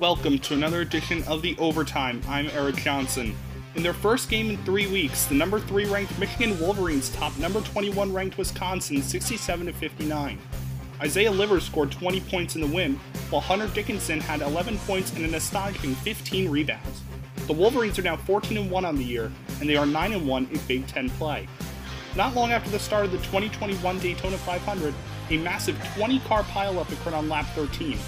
[0.00, 2.22] Welcome to another edition of The Overtime.
[2.28, 3.34] I'm Erik Johnson.
[3.74, 7.60] In their first game in three weeks, the number 3 ranked Michigan Wolverines topped number
[7.62, 10.38] 21 ranked Wisconsin 67 59.
[11.00, 12.94] Isaiah Livers scored 20 points in the win,
[13.30, 17.02] while Hunter Dickinson had 11 points and an astonishing 15 rebounds.
[17.48, 20.60] The Wolverines are now 14 1 on the year, and they are 9 1 in
[20.68, 21.48] Big Ten play.
[22.14, 24.94] Not long after the start of the 2021 Daytona 500,
[25.30, 27.98] a massive 20 car pileup occurred on lap 13.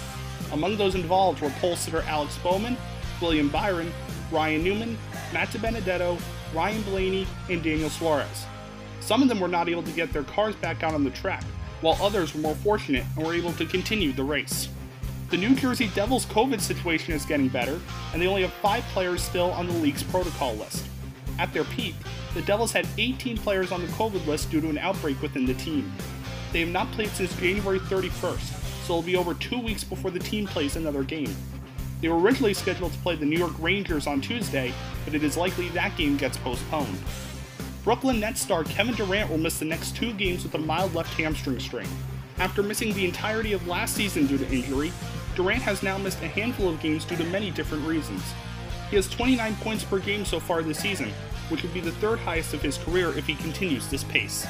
[0.51, 2.77] Among those involved were pole sitter Alex Bowman,
[3.21, 3.91] William Byron,
[4.31, 4.97] Ryan Newman,
[5.33, 6.19] Matt DiBenedetto,
[6.53, 8.45] Ryan Blaney, and Daniel Suarez.
[8.99, 11.43] Some of them were not able to get their cars back out on the track,
[11.81, 14.69] while others were more fortunate and were able to continue the race.
[15.29, 17.79] The New Jersey Devils COVID situation is getting better,
[18.13, 20.85] and they only have five players still on the league's protocol list.
[21.39, 21.95] At their peak,
[22.33, 25.53] the Devils had 18 players on the COVID list due to an outbreak within the
[25.53, 25.91] team.
[26.51, 30.45] They have not played since January 31st, it'll be over two weeks before the team
[30.45, 31.33] plays another game.
[32.01, 34.73] They were originally scheduled to play the New York Rangers on Tuesday,
[35.05, 36.97] but it is likely that game gets postponed.
[37.83, 41.13] Brooklyn Nets star Kevin Durant will miss the next two games with a mild left
[41.13, 41.87] hamstring strain.
[42.37, 44.91] After missing the entirety of last season due to injury,
[45.35, 48.21] Durant has now missed a handful of games due to many different reasons.
[48.89, 51.11] He has 29 points per game so far this season,
[51.49, 54.45] which would be the third highest of his career if he continues this pace.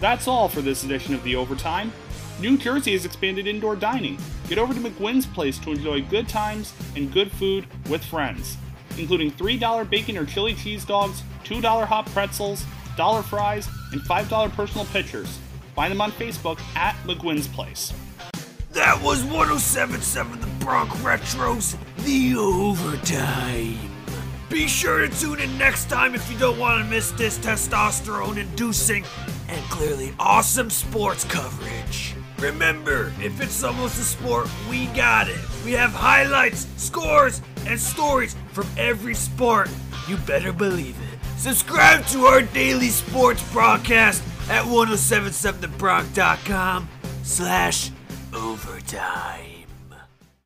[0.00, 1.92] That's all for this edition of The Overtime.
[2.38, 4.18] New Jersey has expanded indoor dining.
[4.48, 8.58] Get over to McGuinn's Place to enjoy good times and good food with friends,
[8.98, 12.64] including $3 bacon or chili cheese dogs, $2 hot pretzels,
[12.96, 15.38] dollar fries, and $5 personal pitchers.
[15.74, 17.92] Find them on Facebook at McGuinn's Place.
[18.72, 23.78] That was 1077 The Bronx Retros, the overtime.
[24.50, 28.36] Be sure to tune in next time if you don't want to miss this testosterone
[28.36, 29.04] inducing
[29.48, 32.14] and clearly awesome sports coverage.
[32.38, 35.40] Remember, if it's almost a sport, we got it.
[35.64, 39.70] We have highlights, scores, and stories from every sport.
[40.06, 41.18] You better believe it.
[41.38, 46.88] Subscribe to our daily sports broadcast at 1077thebronx.com
[47.22, 47.90] slash
[48.34, 49.55] overtime.